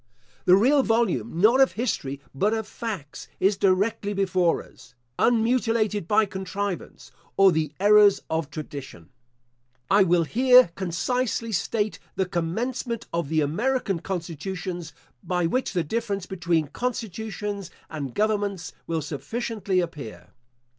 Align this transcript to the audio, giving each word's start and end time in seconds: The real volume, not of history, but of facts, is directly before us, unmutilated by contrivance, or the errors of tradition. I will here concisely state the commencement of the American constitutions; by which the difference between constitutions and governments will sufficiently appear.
The 0.45 0.55
real 0.55 0.81
volume, 0.81 1.39
not 1.39 1.61
of 1.61 1.73
history, 1.73 2.19
but 2.33 2.55
of 2.55 2.65
facts, 2.67 3.27
is 3.39 3.55
directly 3.55 4.13
before 4.13 4.63
us, 4.63 4.95
unmutilated 5.19 6.07
by 6.07 6.25
contrivance, 6.25 7.11
or 7.37 7.51
the 7.51 7.71
errors 7.79 8.19
of 8.27 8.49
tradition. 8.49 9.09
I 9.91 10.01
will 10.01 10.23
here 10.23 10.71
concisely 10.73 11.51
state 11.51 11.99
the 12.15 12.25
commencement 12.25 13.05
of 13.13 13.29
the 13.29 13.41
American 13.41 13.99
constitutions; 13.99 14.91
by 15.23 15.45
which 15.45 15.71
the 15.73 15.83
difference 15.83 16.25
between 16.25 16.69
constitutions 16.69 17.69
and 17.87 18.15
governments 18.15 18.73
will 18.87 19.03
sufficiently 19.03 19.81
appear. 19.81 20.29